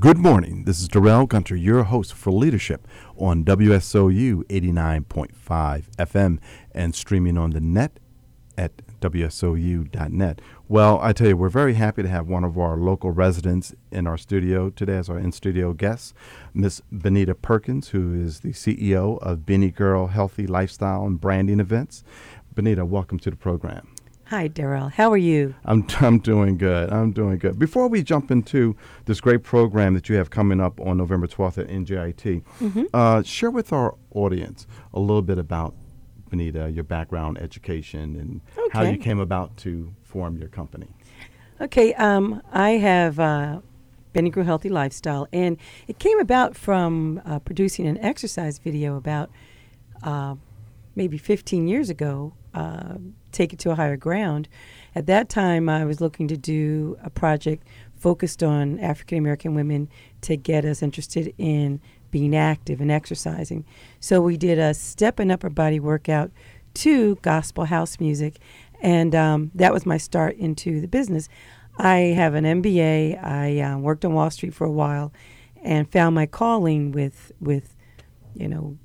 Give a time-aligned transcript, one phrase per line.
[0.00, 0.64] Good morning.
[0.64, 2.84] This is Darrell Gunter, your host for Leadership
[3.16, 6.40] on WSOU 89.5 FM
[6.72, 8.00] and streaming on the net
[8.56, 10.40] at WSOU.net.
[10.66, 14.08] Well, I tell you, we're very happy to have one of our local residents in
[14.08, 16.12] our studio today as our in studio guest,
[16.52, 22.02] Miss Benita Perkins, who is the CEO of Benny Girl Healthy Lifestyle and Branding Events.
[22.52, 23.94] Benita, welcome to the program.
[24.30, 24.88] Hi, Darrell.
[24.88, 25.54] How are you?
[25.64, 26.92] I'm, I'm doing good.
[26.92, 27.58] I'm doing good.
[27.58, 31.56] Before we jump into this great program that you have coming up on November 12th
[31.56, 32.82] at NJIT, mm-hmm.
[32.92, 35.74] uh, share with our audience a little bit about
[36.28, 38.68] Benita, your background, education, and okay.
[38.78, 40.88] how you came about to form your company.
[41.62, 43.60] Okay, um, I have uh,
[44.12, 49.30] Benny Girl Healthy Lifestyle, and it came about from uh, producing an exercise video about
[50.02, 50.34] uh,
[50.98, 52.94] maybe 15 years ago uh,
[53.30, 54.48] take it to a higher ground.
[54.96, 57.66] At that time, I was looking to do a project
[57.96, 59.88] focused on African American women
[60.22, 61.80] to get us interested in
[62.10, 63.64] being active and exercising.
[64.00, 66.32] So we did a step and upper body workout
[66.74, 68.38] to gospel house music,
[68.80, 71.28] and um, that was my start into the business.
[71.76, 73.22] I have an MBA.
[73.22, 75.12] I uh, worked on Wall Street for a while,
[75.62, 77.76] and found my calling with with,
[78.34, 78.78] you know,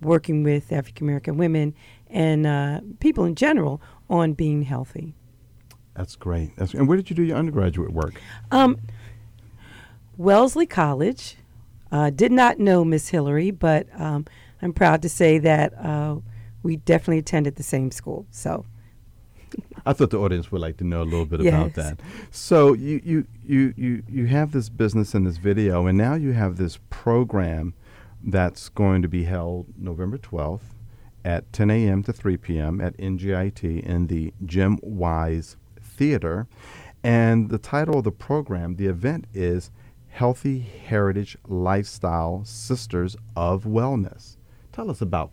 [0.00, 1.74] working with African American women
[2.08, 5.14] and uh, people in general on being healthy.
[5.94, 6.54] That's great.
[6.56, 8.20] That's, and where did you do your undergraduate work?
[8.50, 8.78] Um,
[10.16, 11.36] Wellesley College.
[11.92, 14.26] Uh, did not know Miss Hillary, but um,
[14.60, 16.16] I'm proud to say that uh,
[16.64, 18.26] we definitely attended the same school.
[18.32, 18.66] So.
[19.86, 21.54] I thought the audience would like to know a little bit yes.
[21.54, 22.00] about that.
[22.32, 26.32] So you, you, you, you, you have this business in this video, and now you
[26.32, 27.74] have this program
[28.22, 30.74] that's going to be held November 12th
[31.24, 32.02] at 10 a.m.
[32.04, 32.80] to 3 p.m.
[32.80, 36.46] at NJIT in the Jim Wise Theater.
[37.02, 39.70] And the title of the program, the event is
[40.08, 44.36] Healthy Heritage Lifestyle Sisters of Wellness.
[44.72, 45.30] Tell us about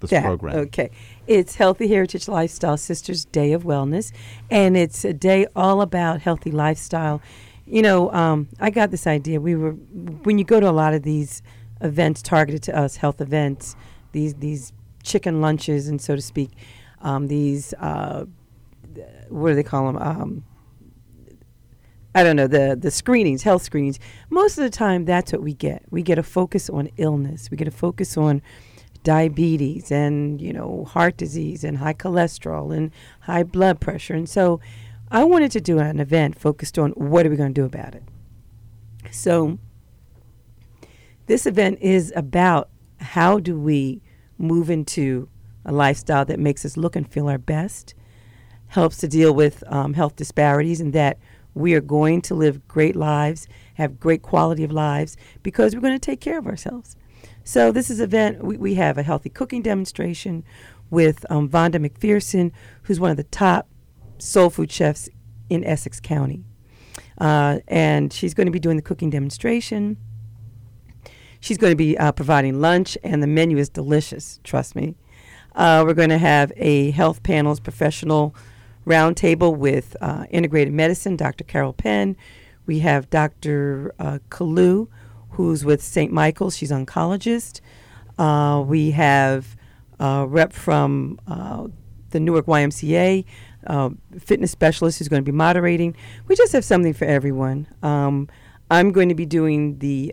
[0.00, 0.56] this that, program.
[0.56, 0.90] Okay.
[1.26, 4.12] It's Healthy Heritage Lifestyle Sisters Day of Wellness,
[4.50, 7.20] and it's a day all about healthy lifestyle.
[7.66, 9.40] You know, um, I got this idea.
[9.40, 11.42] We were, when you go to a lot of these
[11.80, 13.76] events targeted to us, health events,
[14.12, 16.50] these, these chicken lunches and so to speak.
[17.02, 18.26] Um, these uh,
[19.28, 19.96] what do they call them?
[19.96, 20.44] Um,
[22.14, 23.98] I don't know the the screenings, health screenings.
[24.28, 25.84] Most of the time, that's what we get.
[25.90, 27.50] We get a focus on illness.
[27.50, 28.42] We get a focus on
[29.02, 32.90] diabetes and you know heart disease and high cholesterol and
[33.20, 34.14] high blood pressure.
[34.14, 34.60] And so,
[35.10, 37.94] I wanted to do an event focused on what are we going to do about
[37.94, 38.02] it.
[39.12, 39.58] So,
[41.30, 44.02] this event is about how do we
[44.36, 45.28] move into
[45.64, 47.94] a lifestyle that makes us look and feel our best,
[48.66, 51.20] helps to deal with um, health disparities, and that
[51.54, 55.92] we are going to live great lives, have great quality of lives, because we're going
[55.92, 56.96] to take care of ourselves.
[57.44, 58.42] So this is event.
[58.42, 60.42] We, we have a healthy cooking demonstration
[60.90, 62.50] with um, Vonda McPherson,
[62.82, 63.68] who's one of the top
[64.18, 65.08] soul food chefs
[65.48, 66.44] in Essex County,
[67.18, 69.96] uh, and she's going to be doing the cooking demonstration.
[71.40, 74.94] She's going to be uh, providing lunch, and the menu is delicious, trust me.
[75.54, 78.34] Uh, we're going to have a health panels professional
[78.86, 81.44] roundtable with uh, integrated medicine, Dr.
[81.44, 82.16] Carol Penn.
[82.66, 83.94] We have Dr.
[83.98, 84.88] Uh, Kalu,
[85.30, 86.12] who's with St.
[86.12, 86.56] Michael's.
[86.56, 87.60] She's oncologist.
[88.18, 89.56] Uh, we have
[89.98, 91.68] a rep from uh,
[92.10, 93.24] the Newark YMCA,
[93.66, 95.96] uh, fitness specialist who's going to be moderating.
[96.28, 97.66] We just have something for everyone.
[97.82, 98.28] Um,
[98.70, 100.12] I'm going to be doing the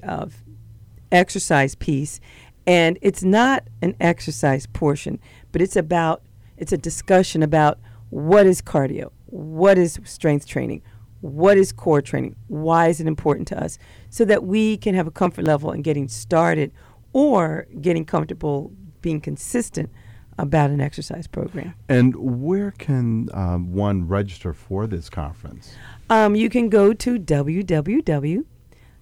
[1.11, 2.19] exercise piece.
[2.65, 5.19] And it's not an exercise portion,
[5.51, 6.21] but it's about,
[6.57, 7.79] it's a discussion about
[8.09, 10.81] what is cardio, what is strength training,
[11.21, 13.79] what is core training, why is it important to us,
[14.09, 16.71] so that we can have a comfort level in getting started
[17.13, 19.89] or getting comfortable being consistent
[20.37, 21.73] about an exercise program.
[21.89, 25.75] And where can um, one register for this conference?
[26.09, 28.45] Um, you can go to www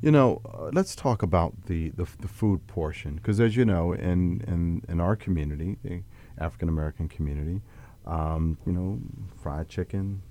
[0.00, 3.92] You know, uh, let's talk about the, the, the food portion because, as you know,
[3.92, 6.02] in, in, in our community, the
[6.38, 7.62] African American community,
[8.06, 9.00] um, you know,
[9.42, 10.22] fried chicken,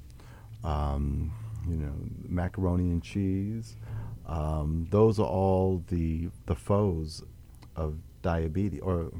[0.64, 1.34] um,
[1.68, 1.94] you know,
[2.28, 3.76] macaroni and cheese,
[4.26, 7.24] um, those are all the the foes
[7.76, 9.12] of diabetes or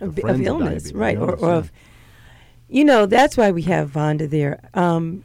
[0.00, 1.16] of, of illness, of right?
[1.16, 1.56] Illness, or, or yeah.
[1.58, 1.72] of
[2.68, 4.60] you know that's why we have Vonda there.
[4.74, 5.24] Um,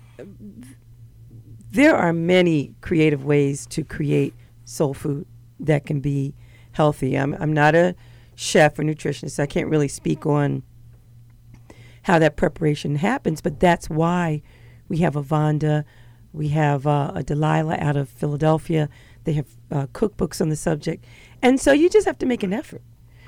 [1.72, 4.34] there are many creative ways to create
[4.64, 5.26] soul food
[5.60, 6.34] that can be
[6.74, 7.18] healthy.
[7.18, 7.96] I'm I'm not a
[8.36, 9.32] chef or nutritionist.
[9.32, 10.64] So I can't really speak on
[12.04, 14.42] how that preparation happens, but that's why
[14.88, 15.84] we have a Vonda,
[16.34, 18.90] we have uh, a Delilah out of Philadelphia.
[19.26, 21.06] They have uh, cookbooks on the subject,
[21.42, 22.82] and so you just have to make an effort.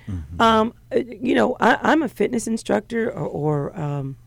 [0.08, 0.42] Mm-hmm.
[0.42, 4.18] Um, uh, you know, I, am a fitness instructor, or, or um,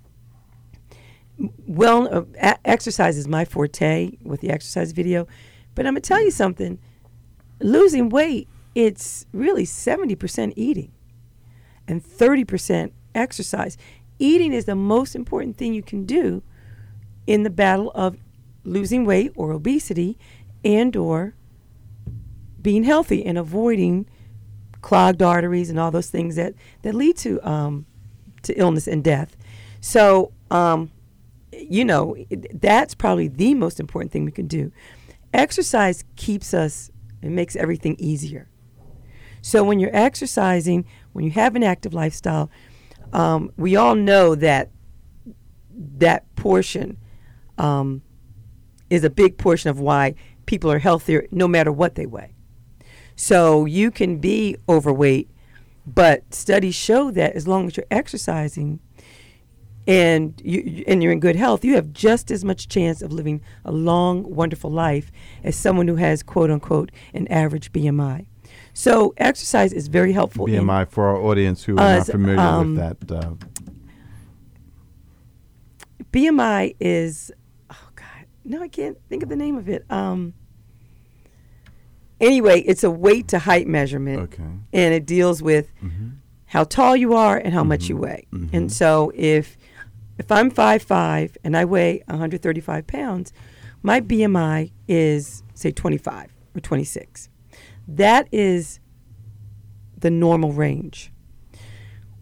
[1.67, 5.27] well, uh, a- exercise is my forte with the exercise video.
[5.75, 6.79] But I'm gonna tell you something:
[7.61, 10.93] losing weight, it's really 70% eating
[11.89, 13.77] and 30% exercise
[14.21, 16.43] eating is the most important thing you can do
[17.27, 18.17] in the battle of
[18.65, 20.17] losing weight or obesity
[20.65, 21.35] and or
[22.61, 24.07] being healthy and avoiding
[24.83, 27.87] clogged arteries and all those things that, that lead to um,
[28.43, 29.37] to illness and death.
[29.81, 30.91] So, um,
[31.53, 32.17] you know,
[32.55, 34.73] that's probably the most important thing we can do.
[35.33, 36.91] Exercise keeps us,
[37.23, 38.49] it makes everything easier.
[39.43, 42.51] So, when you're exercising, when you have an active lifestyle,
[43.13, 44.71] um, we all know that
[45.99, 46.99] that portion
[47.59, 48.03] um,
[48.91, 50.15] is a big portion of why
[50.47, 52.35] people are healthier no matter what they weigh.
[53.21, 55.29] So you can be overweight,
[55.87, 58.81] but studies show that as long as you're exercising
[59.87, 63.43] and you and you're in good health, you have just as much chance of living
[63.63, 65.13] a long, wonderful life
[65.45, 68.25] as someone who has quote unquote an average BMI.
[68.73, 70.47] So exercise is very helpful.
[70.47, 73.15] BMI for our audience who are not familiar um, with that.
[73.15, 73.35] Uh,
[76.11, 77.31] BMI is,
[77.69, 79.85] oh God, no, I can't think of the name of it.
[79.91, 80.33] Um,
[82.21, 84.35] anyway, it's a weight to height measurement.
[84.35, 84.51] Okay.
[84.73, 86.11] And it deals with mm-hmm.
[86.47, 87.69] how tall you are and how mm-hmm.
[87.71, 88.05] much you mm-hmm.
[88.05, 88.27] weigh.
[88.33, 88.57] Mm-hmm.
[88.57, 89.57] And so if
[90.19, 93.33] if I'm five five and I weigh 135 pounds,
[93.83, 97.29] my BMI is say 25 or 26.
[97.89, 98.81] That is
[99.99, 101.13] the normal range.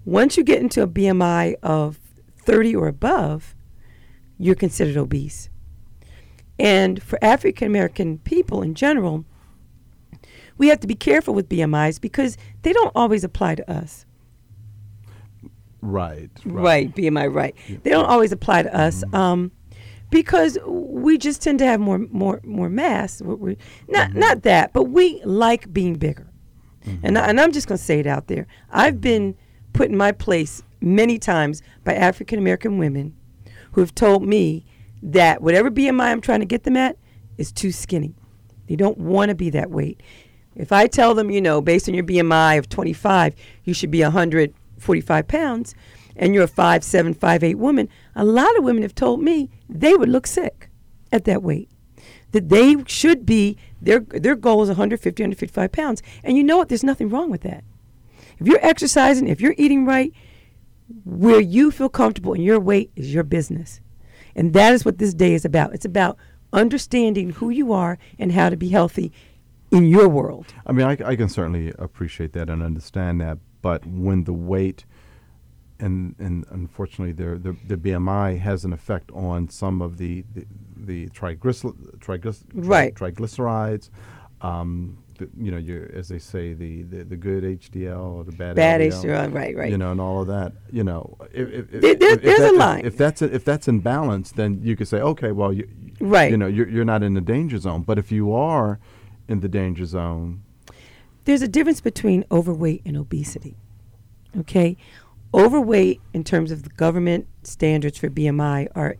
[0.04, 1.98] Once you get into a BMI of
[2.38, 3.54] 30 or above,
[4.38, 5.50] you're considered obese.
[6.58, 9.24] And for African American people in general,
[10.58, 14.05] we have to be careful with BMIs because they don't always apply to us.
[15.81, 16.31] Right.
[16.44, 17.55] Right, right BMI, right.
[17.69, 17.78] Yeah.
[17.82, 19.05] They don't always apply to us.
[19.05, 19.14] Mm-hmm.
[19.14, 19.52] Um,
[20.10, 23.20] because we just tend to have more more more mass.
[23.20, 23.56] We're,
[23.88, 24.19] not mm-hmm.
[24.19, 26.31] not that, but we like being bigger.
[26.84, 27.06] Mm-hmm.
[27.06, 28.46] And I, and I'm just going to say it out there.
[28.70, 29.00] I've mm-hmm.
[29.00, 29.37] been
[29.72, 33.16] put in my place many times by African American women
[33.72, 34.64] who have told me
[35.02, 36.96] that whatever BMI I'm trying to get them at
[37.37, 38.14] is too skinny.
[38.66, 40.02] They don't want to be that weight.
[40.58, 44.02] If I tell them, you know, based on your BMI of 25, you should be
[44.02, 45.75] 145 pounds,
[46.16, 49.49] and you're a five seven, five eight woman, a lot of women have told me
[49.69, 50.69] they would look sick
[51.12, 51.70] at that weight.
[52.32, 56.69] That they should be their their goal is 150, 155 pounds, and you know what?
[56.69, 57.62] There's nothing wrong with that.
[58.38, 60.12] If you're exercising, if you're eating right,
[61.05, 63.81] where you feel comfortable in your weight is your business,
[64.34, 65.72] and that is what this day is about.
[65.72, 66.19] It's about
[66.52, 69.12] understanding who you are and how to be healthy
[69.70, 70.47] in your world.
[70.67, 74.85] I mean, I, I can certainly appreciate that and understand that, but when the weight
[75.81, 80.47] and and unfortunately, their, their, their BMI has an effect on some of the the,
[80.76, 82.94] the triglycer- triglyc- right.
[82.94, 83.91] triglycerides.
[84.41, 88.55] Um, the, you know, as they say, the, the, the good HDL or the bad,
[88.55, 89.70] bad LDL, HDL, right, right.
[89.70, 90.53] You know, and all of that.
[90.70, 92.87] You know, if, if, there, if, there's that, a line.
[92.87, 95.69] If, that's a, if that's in balance, then you could say, okay, well, you,
[96.01, 96.31] right.
[96.31, 97.82] You know, you're you're not in the danger zone.
[97.82, 98.79] But if you are
[99.29, 100.43] in the danger zone,
[101.25, 103.56] there's a difference between overweight and obesity.
[104.37, 104.77] Okay,
[105.35, 108.97] overweight in terms of the government standards for BMI are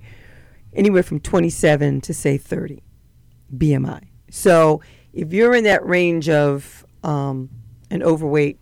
[0.75, 2.83] anywhere from 27 to say 30
[3.57, 4.05] BMI.
[4.31, 4.83] So
[5.13, 7.49] if you're in that range of um,
[7.91, 8.59] an overweight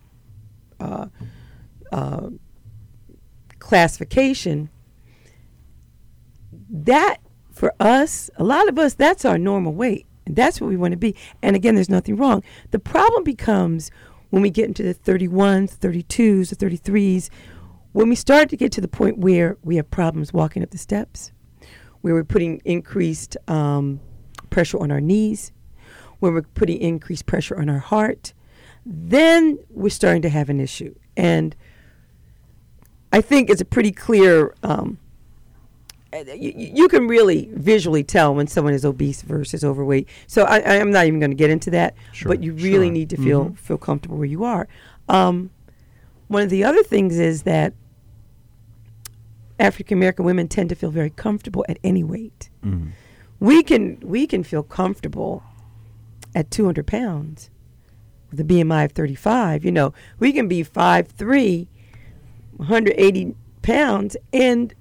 [0.78, 1.06] uh,
[1.92, 2.30] uh,
[3.58, 4.70] classification,
[6.70, 7.18] that
[7.52, 10.06] for us, a lot of us, that's our normal weight.
[10.26, 11.14] And that's what we want to be.
[11.42, 12.42] And again, there's nothing wrong.
[12.72, 13.90] The problem becomes
[14.30, 17.30] when we get into the 31s, 32s, or 33s,
[17.92, 20.78] when we start to get to the point where we have problems walking up the
[20.78, 21.32] steps,
[22.02, 24.00] where we're putting increased um,
[24.50, 25.52] pressure on our knees,
[26.18, 28.34] when we're putting increased pressure on our heart,
[28.84, 30.94] then we're starting to have an issue.
[31.16, 31.56] And
[33.12, 34.54] I think it's a pretty clear.
[34.62, 34.98] Um,
[36.24, 40.08] you, you, can really visually tell when someone is obese versus overweight.
[40.26, 42.92] So I, am not even going to get into that, sure, but you really sure.
[42.92, 43.54] need to feel mm-hmm.
[43.54, 44.68] feel comfortable where you are.
[45.08, 45.50] Um,
[46.28, 47.72] one of the other things is that
[49.58, 52.50] African American women tend to feel very comfortable at any weight.
[52.64, 52.90] Mm.
[53.40, 55.42] We can we can feel comfortable
[56.34, 57.50] at 200 pounds,
[58.30, 59.64] with a BMI of 35.
[59.64, 61.66] You know, we can be 5'3,
[62.56, 64.74] 180 pounds, and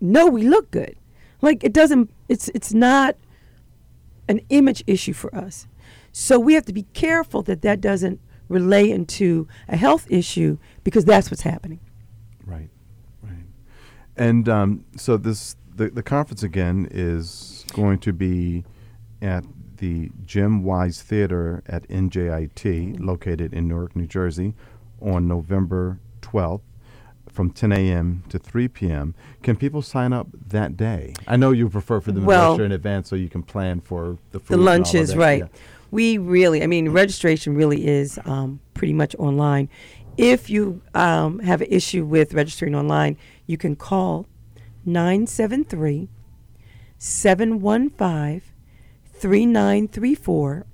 [0.00, 0.96] know we look good.
[1.40, 2.10] Like it doesn't.
[2.28, 3.16] It's it's not
[4.28, 5.66] an image issue for us.
[6.12, 11.04] So we have to be careful that that doesn't relay into a health issue because
[11.04, 11.80] that's what's happening.
[12.44, 12.68] Right,
[13.22, 13.44] right.
[14.16, 18.64] And um, so this the the conference again is going to be
[19.22, 19.44] at
[19.78, 24.54] the Jim Wise Theater at NJIT, located in Newark, New Jersey,
[25.00, 26.60] on November 12th
[27.32, 28.24] from 10 a.m.
[28.28, 29.14] to 3 p.m.
[29.42, 31.14] Can people sign up that day?
[31.26, 33.80] I know you prefer for them Well- to register in advance so you can plan
[33.80, 34.48] for the food.
[34.48, 35.40] The and all of lunches, right.
[35.40, 35.60] Yeah.
[35.90, 39.68] We really, I mean, registration really is um, pretty much online.
[40.16, 44.26] If you um, have an issue with registering online, you can call
[44.84, 46.08] 973
[46.98, 48.42] 715
[49.14, 50.66] 3934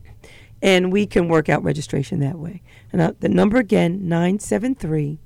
[0.63, 2.63] and we can work out registration that way.
[2.93, 5.19] And uh, the number again, 973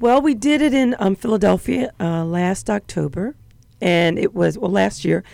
[0.00, 3.36] Well, we did it in um, Philadelphia uh, last October,
[3.80, 5.24] and it was well last year.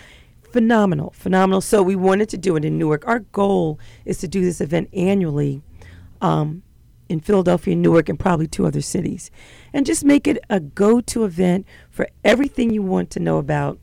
[0.52, 1.60] Phenomenal, phenomenal.
[1.60, 3.06] So we wanted to do it in Newark.
[3.06, 5.62] Our goal is to do this event annually
[6.20, 6.62] um,
[7.08, 9.30] in Philadelphia, Newark, and probably two other cities,
[9.72, 13.78] and just make it a go-to event for everything you want to know about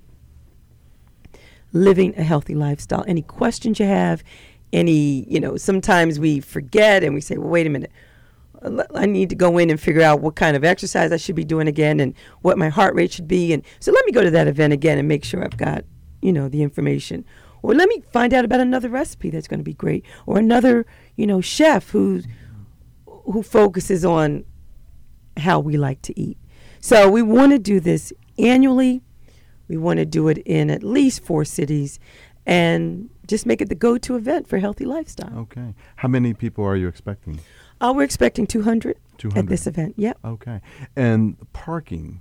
[1.73, 3.05] living a healthy lifestyle.
[3.07, 4.23] Any questions you have,
[4.73, 7.91] any you know, sometimes we forget and we say, well, wait a minute.
[8.93, 11.43] I need to go in and figure out what kind of exercise I should be
[11.43, 13.53] doing again and what my heart rate should be.
[13.53, 15.83] And so let me go to that event again and make sure I've got,
[16.21, 17.25] you know, the information.
[17.63, 20.05] Or let me find out about another recipe that's going to be great.
[20.27, 20.85] Or another,
[21.15, 22.27] you know, chef who's
[23.31, 24.45] who focuses on
[25.37, 26.37] how we like to eat.
[26.79, 29.01] So we want to do this annually.
[29.67, 31.99] We want to do it in at least four cities
[32.45, 35.37] and just make it the go-to event for healthy lifestyle.
[35.37, 35.73] Okay.
[35.97, 37.39] How many people are you expecting?
[37.79, 39.39] Uh, we're expecting 200, 200.
[39.39, 39.95] at this event.
[39.97, 40.17] Yep.
[40.25, 40.61] Okay.
[40.95, 42.19] And parking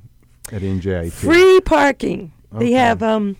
[0.52, 1.12] at NJIT.
[1.12, 2.32] Free parking.
[2.52, 3.36] They have um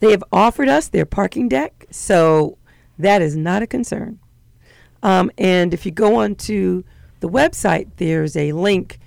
[0.00, 2.58] they have offered us their parking deck, so
[2.98, 4.18] that is not a concern.
[5.02, 6.84] Um, and if you go onto
[7.20, 8.98] the website, there's a link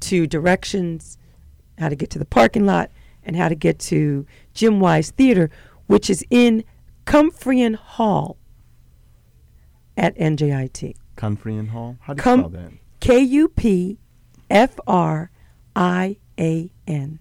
[0.00, 1.18] to directions,
[1.78, 2.90] how to get to the parking lot,
[3.22, 5.50] and how to get to Jim Wise Theater,
[5.86, 6.64] which is in
[7.06, 8.36] Kupfrian Hall
[9.96, 10.94] at NJIT.
[11.16, 11.96] Confrian Hall?
[12.00, 12.72] How do you Com- spell that?
[13.00, 13.98] K U P
[14.50, 15.30] F R
[15.74, 17.18] I A N.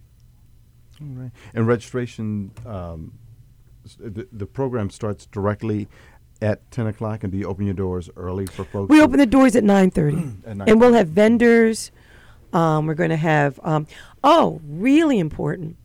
[1.02, 1.32] All right.
[1.54, 3.14] And registration, um,
[4.00, 5.88] the, the program starts directly
[6.42, 8.90] at 10 o'clock, and do you open your doors early for folks?
[8.90, 11.92] We open the doors at 9:30, At and we'll have vendors.
[12.54, 13.88] Um, we're going to have um,
[14.24, 15.78] oh, really important.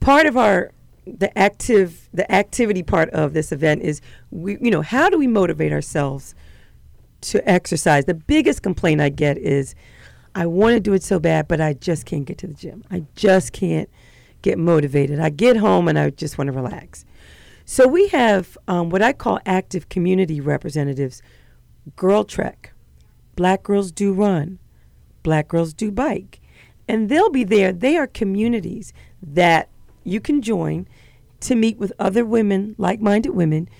[0.00, 0.72] Part of our
[1.04, 5.26] the active the activity part of this event is we you know how do we
[5.26, 6.34] motivate ourselves
[7.22, 8.04] to exercise?
[8.04, 9.74] The biggest complaint I get is
[10.34, 12.84] I want to do it so bad, but I just can't get to the gym.
[12.90, 13.88] I just can't
[14.42, 15.20] get motivated.
[15.20, 17.04] I get home and I just want to relax.
[17.72, 21.22] So we have um, what I call active community representatives
[21.96, 22.74] Girl Trek,
[23.34, 24.58] Black Girls Do Run,
[25.22, 26.38] Black Girls Do Bike.
[26.86, 27.72] And they'll be there.
[27.72, 29.70] They are communities that
[30.04, 30.86] you can join
[31.40, 33.70] to meet with other women, like minded women,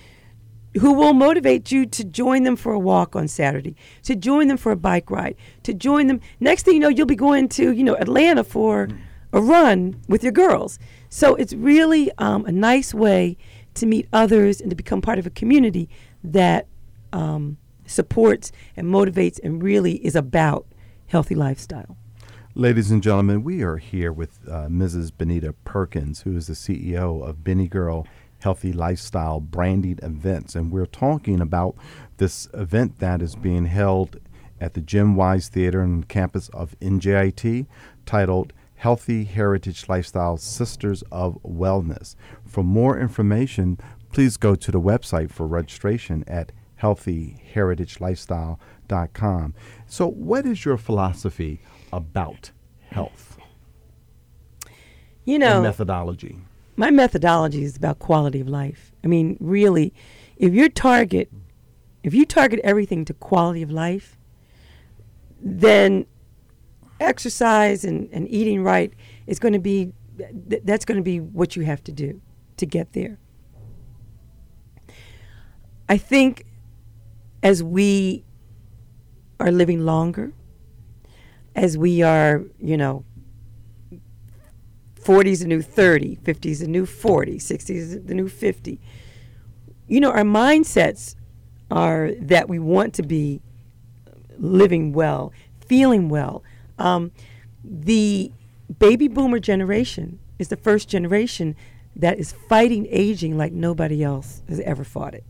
[0.80, 4.56] who will motivate you to join them for a walk on Saturday, to join them
[4.56, 6.18] for a bike ride, to join them.
[6.40, 8.88] Next thing you know, you'll be going to, you know, Atlanta for
[9.34, 10.78] a run with your girls.
[11.10, 13.36] So it's really um, a nice way
[13.74, 15.88] to meet others and to become part of a community
[16.22, 16.66] that
[17.12, 20.66] um, supports and motivates and really is about
[21.06, 21.96] healthy lifestyle.
[22.54, 25.10] Ladies and gentlemen, we are here with uh, Mrs.
[25.16, 28.06] Benita Perkins, who is the CEO of Benny Girl
[28.42, 30.54] Healthy Lifestyle Branding Events.
[30.54, 31.76] And we're talking about
[32.18, 34.18] this event that is being held
[34.60, 37.66] at the Jim Wise Theater on campus of NJIT
[38.04, 38.52] titled
[38.82, 42.16] Healthy Heritage Lifestyle Sisters of Wellness.
[42.44, 43.78] For more information,
[44.10, 46.50] please go to the website for registration at
[46.82, 49.54] healthyheritagelifestyle.com.
[49.86, 51.60] So, what is your philosophy
[51.92, 52.50] about
[52.90, 53.38] health
[55.24, 56.40] You know, methodology?
[56.74, 58.90] my methodology is about quality of life.
[59.04, 59.94] I mean, really,
[60.38, 61.30] if your target,
[62.02, 64.18] if you target everything to quality of life,
[65.40, 66.06] then
[67.02, 68.92] exercise and, and eating right
[69.26, 69.92] is going to be
[70.48, 72.20] th- that's going to be what you have to do
[72.56, 73.18] to get there.
[75.88, 76.44] I think
[77.42, 78.24] as we
[79.40, 80.32] are living longer,
[81.54, 83.04] as we are, you know,
[84.94, 88.80] 40 is the new 30, 50 is the new 40, 60 is the new 50.
[89.88, 91.16] You know, our mindsets
[91.70, 93.42] are that we want to be
[94.38, 95.32] living well,
[95.66, 96.42] feeling well.
[96.82, 97.12] Um,
[97.64, 98.32] the
[98.78, 101.54] baby boomer generation is the first generation
[101.94, 105.24] that is fighting aging like nobody else has ever fought it.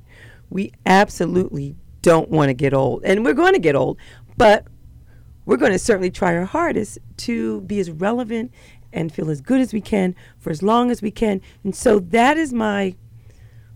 [0.49, 3.99] We absolutely don't want to get old, and we're going to get old,
[4.37, 4.67] but
[5.45, 8.53] we're going to certainly try our hardest to be as relevant
[8.93, 11.41] and feel as good as we can for as long as we can.
[11.65, 12.95] And so that is my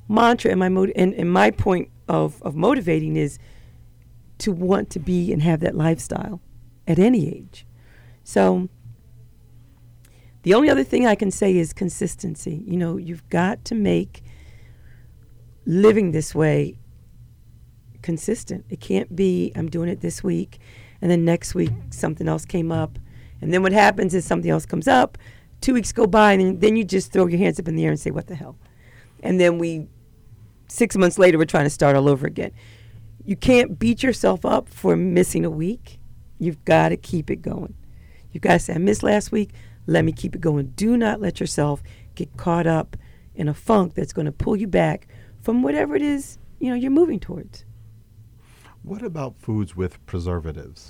[0.09, 3.39] mantra and my mot- and, and my point of, of motivating is
[4.39, 6.41] to want to be and have that lifestyle
[6.87, 7.67] at any age.
[8.25, 8.69] So
[10.43, 12.65] the only other thing I can say is consistency.
[12.67, 14.23] You know, you've got to make
[15.65, 16.79] living this way
[18.03, 18.65] consistent.
[18.71, 20.61] It can't be I'm doing it this week
[21.01, 22.99] and then next week something else came up.
[23.41, 25.19] And then what happens is something else comes up,
[25.61, 27.91] two weeks go by, and then, you just throw your hands up in the air
[27.91, 28.57] and say, What the hell?
[29.23, 29.89] And then we,
[30.69, 32.53] six months later, we're trying to start all over again.
[33.25, 35.99] You can't beat yourself up for missing a week.
[36.39, 37.75] You've got to keep it going.
[38.33, 39.51] You've got to say, I missed last week.
[39.87, 40.73] Let me keep it going.
[40.77, 41.83] Do not let yourself
[42.15, 42.97] get caught up
[43.35, 45.09] in a funk that's going to pull you back
[45.43, 47.65] from whatever it is you know you're moving towards.
[48.83, 50.89] What about foods with preservatives?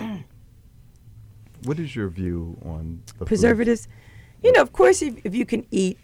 [1.63, 3.85] what is your view on the preservatives?
[3.85, 3.95] Foods?
[4.43, 5.97] You know, of course, if, if you can eat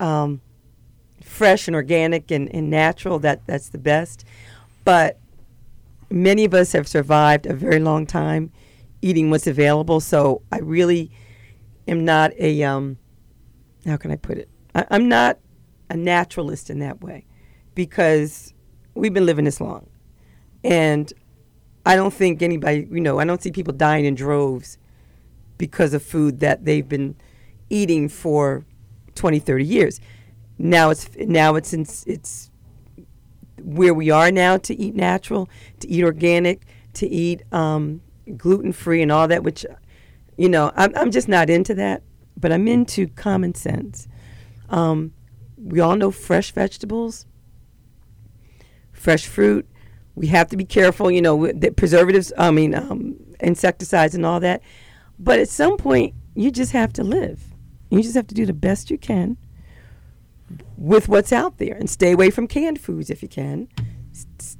[0.00, 0.40] um,
[1.22, 4.24] fresh and organic and, and natural, that that's the best.
[4.84, 5.18] But
[6.10, 8.50] many of us have survived a very long time
[9.02, 10.00] eating what's available.
[10.00, 11.10] So I really
[11.86, 12.98] am not a um,
[13.84, 14.48] how can I put it?
[14.74, 15.38] I, I'm not
[15.90, 17.26] a naturalist in that way
[17.74, 18.54] because
[18.94, 19.88] we've been living this long.
[20.64, 21.12] And
[21.84, 24.78] I don't think anybody, you know, I don't see people dying in droves
[25.58, 27.16] because of food that they've been
[27.70, 28.64] eating for
[29.14, 30.00] 20, 30 years.
[30.58, 32.50] Now it's now it's in, it's
[33.60, 35.48] where we are now to eat natural,
[35.80, 38.00] to eat organic, to eat um,
[38.36, 39.42] gluten free, and all that.
[39.42, 39.64] Which,
[40.36, 42.02] you know, I'm I'm just not into that.
[42.36, 44.08] But I'm into common sense.
[44.68, 45.12] Um,
[45.56, 47.26] we all know fresh vegetables,
[48.92, 49.68] fresh fruit,
[50.14, 54.40] we have to be careful, you know, the preservatives, I mean, um, insecticides and all
[54.40, 54.62] that.
[55.18, 57.42] But at some point, you just have to live.
[57.90, 59.36] You just have to do the best you can
[60.76, 63.68] with what's out there and stay away from canned foods if you can.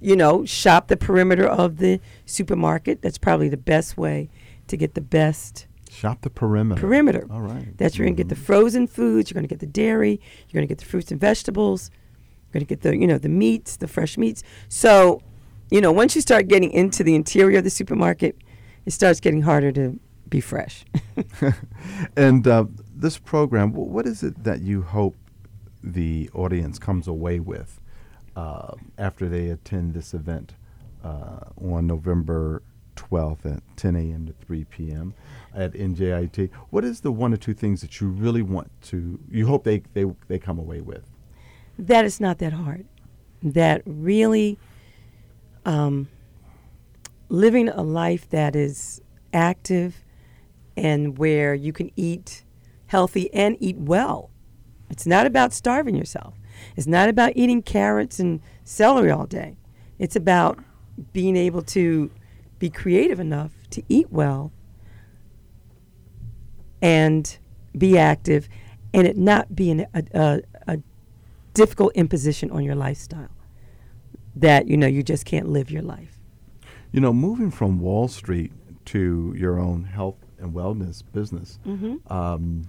[0.03, 3.03] You know, shop the perimeter of the supermarket.
[3.03, 4.29] That's probably the best way
[4.69, 5.67] to get the best.
[5.91, 6.81] Shop the perimeter.
[6.81, 7.27] Perimeter.
[7.31, 7.77] All right.
[7.77, 8.45] That's where you're going to get the mm-hmm.
[8.45, 9.31] frozen foods.
[9.31, 10.21] You're going to get the dairy.
[10.49, 11.91] You're going to get the fruits and vegetables.
[11.93, 14.43] You're going to get the you know the meats, the fresh meats.
[14.69, 15.23] So
[15.71, 18.37] you know, once you start getting into the interior of the supermarket,
[18.85, 20.85] it starts getting harder to be fresh.
[22.17, 25.17] and uh, this program, what is it that you hope
[25.83, 27.81] the audience comes away with
[28.37, 30.55] uh, after they attend this event
[31.05, 32.63] uh, on November
[32.97, 34.27] 12th at 10 a.m.
[34.27, 35.15] to 3 p.m.
[35.55, 36.51] at NJIT?
[36.71, 39.83] What is the one or two things that you really want to, you hope they,
[39.95, 41.05] they, they come away with?
[41.79, 42.87] That is not that hard.
[43.43, 44.59] That really
[45.65, 46.09] um,
[47.29, 49.01] living a life that is
[49.33, 50.05] active
[50.77, 52.45] and where you can eat
[52.87, 54.31] healthy and eat well.
[54.91, 56.35] It's not about starving yourself.
[56.77, 59.57] It's not about eating carrots and celery all day.
[59.99, 60.59] It's about
[61.13, 62.11] being able to
[62.59, 64.53] be creative enough to eat well
[66.81, 67.39] and
[67.77, 68.49] be active
[68.93, 70.79] and it not being a, a, a
[71.55, 73.31] difficult imposition on your lifestyle
[74.35, 76.19] that you know you just can't live your life.
[76.91, 78.53] You know, moving from Wall Street
[78.87, 82.13] to your own health and wellness business, mm-hmm.
[82.13, 82.65] um,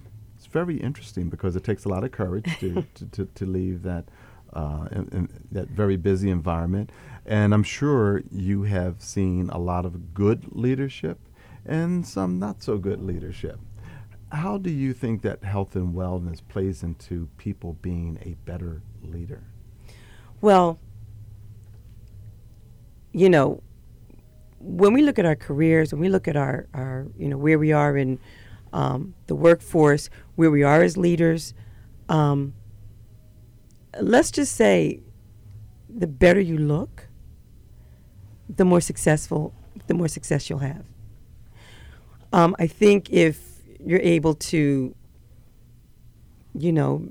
[0.54, 4.04] very interesting because it takes a lot of courage to, to, to, to, leave that
[4.52, 6.90] uh, in, in that very busy environment.
[7.26, 11.18] And I'm sure you have seen a lot of good leadership
[11.66, 13.58] and some not so good leadership.
[14.30, 19.42] How do you think that health and wellness plays into people being a better leader?
[20.40, 20.78] Well,
[23.12, 23.60] you know,
[24.60, 27.58] when we look at our careers, when we look at our, our you know, where
[27.58, 28.18] we are in
[28.74, 31.54] um, the workforce, where we are as leaders,
[32.08, 32.52] um,
[34.00, 35.00] let's just say
[35.88, 37.08] the better you look,
[38.48, 39.54] the more successful,
[39.86, 40.84] the more success you'll have.
[42.32, 43.38] Um, I think if
[43.78, 44.94] you're able to,
[46.58, 47.08] you know,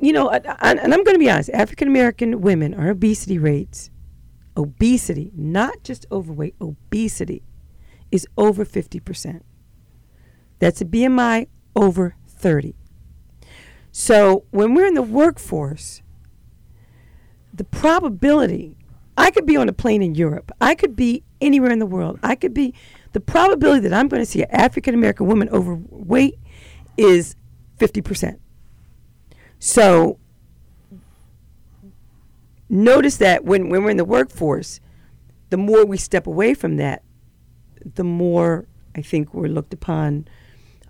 [0.00, 3.36] you know, I, I, and I'm going to be honest, African American women, our obesity
[3.36, 3.90] rates,
[4.56, 7.42] obesity, not just overweight, obesity,
[8.10, 9.42] is over 50%.
[10.58, 12.74] That's a BMI over 30.
[13.92, 16.02] So when we're in the workforce,
[17.52, 18.76] the probability,
[19.16, 22.18] I could be on a plane in Europe, I could be anywhere in the world,
[22.22, 22.74] I could be,
[23.12, 26.38] the probability that I'm going to see an African American woman overweight
[26.96, 27.34] is
[27.78, 28.38] 50%.
[29.58, 30.18] So
[32.68, 34.80] notice that when, when we're in the workforce,
[35.50, 37.02] the more we step away from that,
[37.94, 40.26] the more I think we're looked upon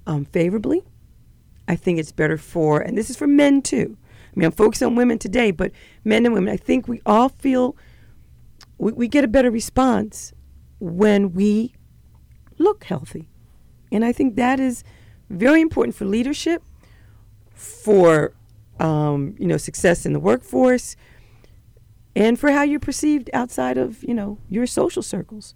[0.06, 0.82] um, favorably.
[1.66, 3.96] I think it's better for, and this is for men too.
[4.00, 5.72] I mean, I'm focused on women today, but
[6.04, 7.76] men and women, I think we all feel
[8.78, 10.32] we, we get a better response
[10.80, 11.74] when we
[12.56, 13.28] look healthy.
[13.92, 14.84] And I think that is
[15.28, 16.62] very important for leadership,
[17.54, 18.32] for
[18.80, 20.96] um, you know, success in the workforce,
[22.14, 25.54] and for how you're perceived outside of, you know, your social circles.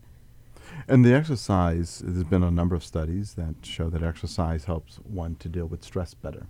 [0.88, 5.36] And the exercise, there's been a number of studies that show that exercise helps one
[5.36, 6.46] to deal with stress better.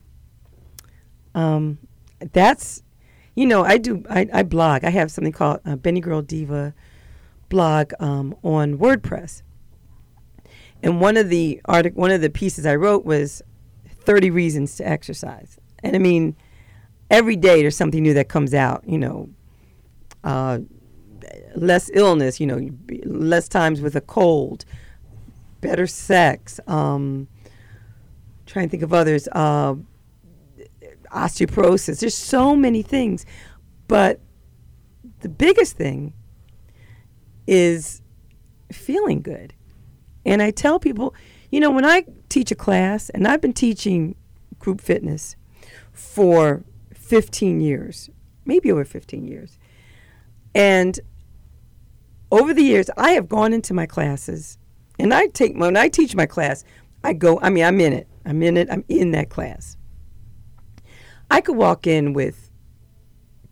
[1.35, 1.79] Um,
[2.33, 2.83] that's,
[3.35, 4.85] you know, I do, I, I blog.
[4.85, 6.75] I have something called uh, Benny Girl Diva
[7.49, 9.43] blog um, on WordPress.
[10.83, 13.43] And one of the artic- one of the pieces I wrote was
[14.05, 15.59] 30 reasons to exercise.
[15.83, 16.35] And I mean,
[17.11, 19.29] every day there's something new that comes out, you know,
[20.25, 20.61] uh,
[21.55, 22.69] less illness, you know,
[23.05, 24.65] less times with a cold,
[25.61, 26.61] better sex.
[26.67, 27.29] Um,
[28.47, 29.29] trying to think of others.
[29.33, 29.75] Uh,
[31.13, 32.01] osteoporosis.
[32.01, 33.27] There's so many things,
[33.89, 34.21] but
[35.21, 36.15] the biggest thing
[37.47, 38.03] is
[38.73, 39.55] feeling good.
[40.25, 41.15] And I tell people,
[41.51, 44.15] you know, when I teach a class, and I've been teaching
[44.59, 45.37] group fitness
[45.93, 48.11] for 15 years,
[48.45, 49.59] maybe over 15 years.
[50.55, 50.99] And
[52.33, 54.57] over the years, I have gone into my classes,
[54.99, 56.65] and I take when I teach my class,
[57.05, 57.39] I go.
[57.41, 58.09] I mean, I'm in it.
[58.25, 58.69] I'm in it.
[58.71, 59.77] I'm in that class.
[61.31, 62.51] I could walk in with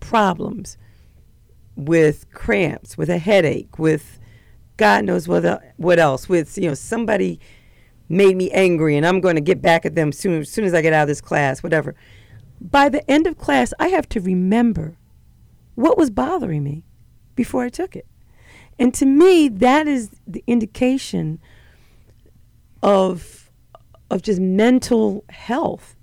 [0.00, 0.78] problems,
[1.76, 4.18] with cramps, with a headache, with
[4.78, 6.26] God knows what what else.
[6.26, 7.38] With you know somebody
[8.08, 10.72] made me angry, and I'm going to get back at them soon as soon as
[10.72, 11.94] I get out of this class, whatever.
[12.62, 14.96] By the end of class, I have to remember
[15.74, 16.84] what was bothering me
[17.34, 18.06] before I took it.
[18.80, 21.38] And to me, that is the indication
[22.82, 23.50] of
[24.10, 25.94] of just mental health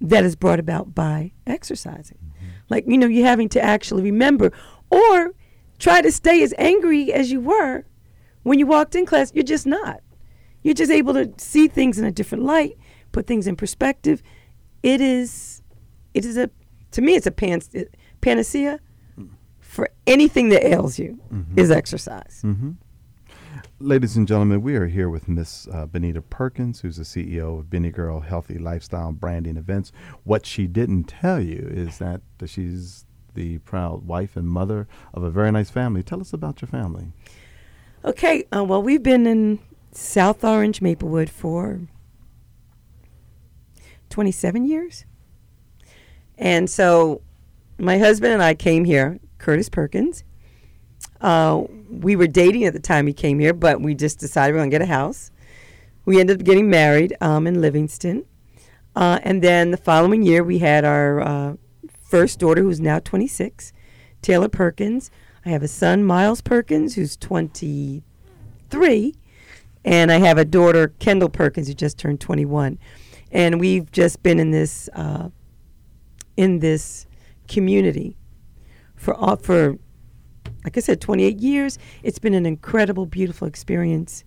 [0.00, 2.16] that is brought about by exercising.
[2.16, 2.46] Mm-hmm.
[2.70, 4.52] Like, you know, you're having to actually remember
[4.88, 5.34] or
[5.78, 7.84] try to stay as angry as you were
[8.44, 9.32] when you walked in class.
[9.34, 10.00] You're just not.
[10.62, 12.78] You're just able to see things in a different light,
[13.12, 14.22] put things in perspective.
[14.82, 15.60] It is,
[16.14, 16.48] it is a,
[16.92, 17.60] to me, it's a pan,
[18.22, 18.80] panacea
[19.70, 21.56] for anything that ails you mm-hmm.
[21.56, 22.42] is exercise.
[22.44, 22.72] Mm-hmm.
[23.78, 27.70] Ladies and gentlemen, we are here with Miss uh, Benita Perkins, who's the CEO of
[27.70, 29.92] Benny Girl Healthy Lifestyle Branding Events.
[30.24, 33.04] What she didn't tell you is that she's
[33.34, 36.02] the proud wife and mother of a very nice family.
[36.02, 37.12] Tell us about your family.
[38.04, 39.60] Okay, uh, well, we've been in
[39.92, 41.82] South Orange, Maplewood for
[44.08, 45.04] 27 years.
[46.36, 47.22] And so
[47.78, 50.22] my husband and I came here Curtis Perkins.
[51.20, 54.58] Uh, we were dating at the time he came here, but we just decided we
[54.58, 55.30] are going to get a house.
[56.04, 58.24] We ended up getting married um, in Livingston.
[58.94, 61.54] Uh, and then the following year, we had our uh,
[62.00, 63.72] first daughter, who's now 26,
[64.22, 65.10] Taylor Perkins.
[65.44, 69.14] I have a son, Miles Perkins, who's 23.
[69.84, 72.78] And I have a daughter, Kendall Perkins, who just turned 21.
[73.32, 75.30] And we've just been in this uh,
[76.36, 77.06] in this
[77.48, 78.16] community
[79.00, 79.78] for all, for
[80.62, 81.78] like I said, 28 years.
[82.02, 84.24] It's been an incredible, beautiful experience.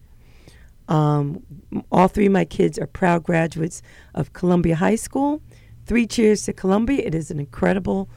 [0.88, 1.44] Um,
[1.92, 3.82] all three of my kids are proud graduates
[4.16, 5.42] of Columbia High School.
[5.86, 7.04] Three cheers to Columbia.
[7.06, 8.10] It is an incredible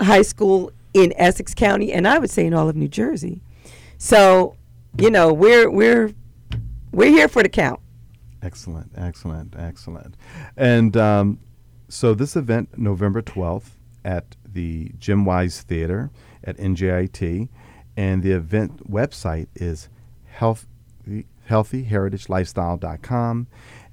[0.00, 3.42] high school in Essex County, and I would say in all of New Jersey.
[3.98, 4.56] So,
[4.98, 6.12] you know, we're we're
[6.92, 7.80] we're here for the count.
[8.42, 10.16] Excellent, excellent, excellent.
[10.56, 11.38] And um,
[11.88, 13.70] so this event, November 12th
[14.04, 16.10] at the Jim Wise Theater
[16.44, 17.48] at NJIT,
[17.96, 19.88] and the event website is
[20.26, 20.66] health,
[21.48, 23.46] healthyheritagelifestyle.com.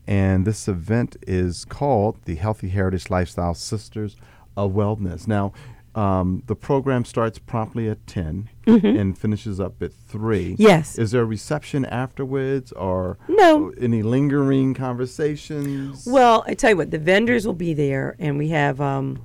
[0.08, 4.16] And this event is called the Healthy Heritage Lifestyle Sisters
[4.58, 5.28] of Wellness.
[5.28, 5.54] Now,
[5.96, 8.98] Um, the program starts promptly at 10 Mhm.
[9.00, 10.56] and finishes up at 3.
[10.60, 11.00] Yes.
[11.00, 13.72] Is there a reception afterwards or No.
[13.82, 16.06] any lingering conversations?
[16.08, 19.18] Well, I tell you what, the vendors will be there, and we have, um,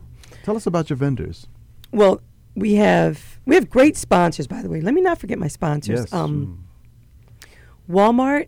[0.44, 1.48] Tell us about your vendors.
[1.90, 2.20] well,
[2.54, 4.46] we have we have great sponsors.
[4.46, 6.00] By the way, let me not forget my sponsors.
[6.02, 6.12] Yes.
[6.12, 6.64] Um,
[7.90, 8.46] Walmart,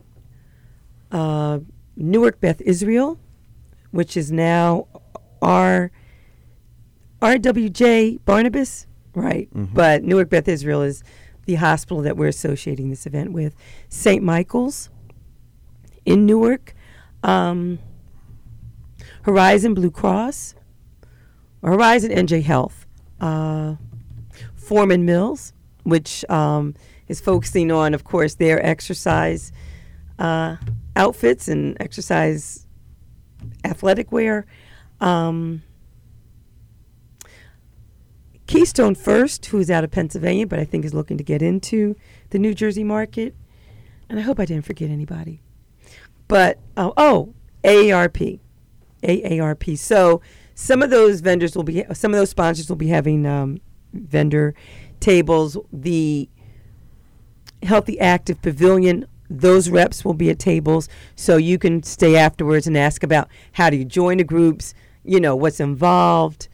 [1.11, 1.59] uh,
[1.97, 3.19] Newark Beth Israel,
[3.91, 4.87] which is now
[5.43, 5.91] R
[7.21, 9.49] RWJ Barnabas, right?
[9.53, 9.75] Mhm.
[9.75, 11.03] But Newark Beth Israel is
[11.47, 13.55] the hospital that we're associating this event with.
[13.89, 14.23] St.
[14.23, 14.91] Michael's
[16.05, 16.75] in Newark,
[17.23, 17.79] um,
[19.23, 20.55] Horizon Blue Cross,
[21.67, 22.87] Horizon NJ Health,
[23.21, 23.75] uh,
[24.55, 25.53] Forman Mills,
[25.83, 26.75] which um,
[27.09, 29.53] is focusing on, of course, their exercise
[30.19, 30.57] uh,
[30.95, 32.67] outfits and exercise
[33.65, 34.47] athletic wear.
[35.01, 35.63] Um,
[38.47, 41.97] Keystone First, who's out of Pennsylvania, but I think is looking to get into
[42.31, 43.35] the New Jersey market.
[44.09, 45.43] And I hope I didn't forget anybody.
[46.29, 48.39] But, oh, oh AARP.
[49.03, 49.79] AARP.
[49.79, 50.23] So
[50.57, 53.61] some of those vendors will be, some of those sponsors will be having um,
[53.93, 54.55] vendor
[54.99, 55.57] tables.
[55.73, 56.29] The
[57.63, 60.89] Healthy Active Pavilion, those reps will be at tables.
[61.15, 65.21] So you can stay afterwards and ask about how do you join the groups, you
[65.21, 66.49] know, what's involved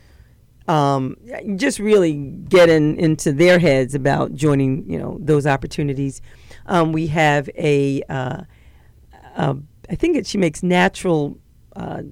[0.68, 1.16] um,
[1.56, 6.22] just really get in, into their heads about joining, you know, those opportunities.
[6.66, 8.42] Um, we have a, uh,
[9.36, 9.54] uh,
[9.90, 11.38] I think it, she makes natural
[11.74, 12.02] uh,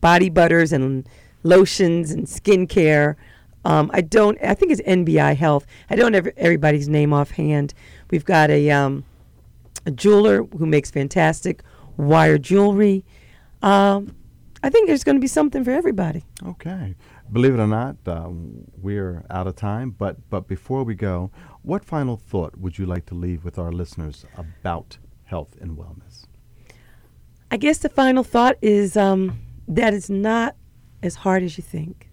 [0.00, 1.08] body butters and
[1.42, 3.16] lotions and skincare.
[3.64, 4.38] Um, I don't.
[4.42, 5.66] I think it's NBI Health.
[5.90, 7.74] I don't have everybody's name offhand.
[8.10, 9.04] We've got a, um,
[9.86, 11.62] a jeweler who makes fantastic
[11.96, 13.04] wire jewelry.
[13.62, 14.16] Um,
[14.62, 16.24] I think there's going to be something for everybody.
[16.44, 16.94] Okay.
[17.32, 18.28] Believe it or not, uh,
[18.76, 19.90] we're out of time.
[19.90, 21.30] But but before we go,
[21.62, 26.24] what final thought would you like to leave with our listeners about health and wellness?
[27.50, 29.38] I guess the final thought is um,
[29.70, 30.56] that it's not
[31.02, 32.10] as hard as you think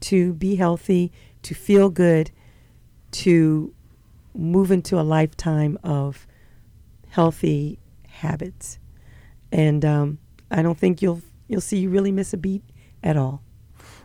[0.00, 2.30] to be healthy, to feel good,
[3.12, 3.72] to
[4.34, 6.26] move into a lifetime of
[7.08, 8.78] healthy habits,
[9.52, 10.18] and um,
[10.50, 12.64] I don't think you'll you'll see you really miss a beat
[13.02, 13.42] at all.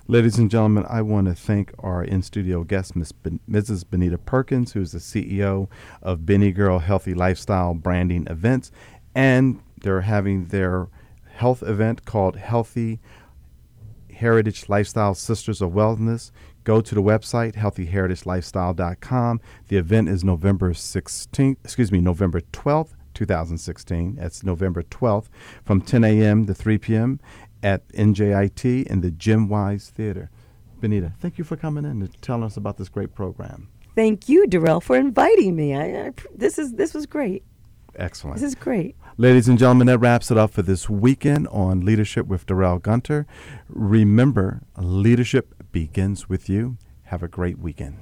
[0.10, 2.94] Ladies and gentlemen, I want to thank our in studio guest.
[3.24, 3.90] Ben- Mrs.
[3.90, 5.70] Benita Perkins, who's the CEO
[6.02, 8.72] of Benny Girl Healthy Lifestyle Branding Events.
[9.16, 10.88] And they're having their
[11.38, 13.00] health event called Healthy
[14.14, 16.32] Heritage Lifestyle Sisters of Wellness.
[16.64, 19.42] Go to the website, healthyheritagelifestyle.com.
[19.70, 24.16] The event is November 16th, excuse me, November 12th, 2016.
[24.16, 25.30] That's November 12th
[25.64, 26.46] from 10 a.m.
[26.46, 27.20] to 3 p.m
[27.64, 30.30] at NJIT in the Jim Wise Theater.
[30.80, 33.70] Benita, thank you for coming in and telling us about this great program.
[33.96, 35.74] Thank you, Darrell, for inviting me.
[35.74, 37.44] I, I, this is this was great.
[37.96, 38.40] Excellent.
[38.40, 38.96] This is great.
[39.20, 43.26] Ladies and gentlemen, that wraps it up for this weekend on Leadership with Darrell Gunter.
[43.68, 46.78] Remember, leadership begins with you.
[47.06, 47.98] Have a great weekend.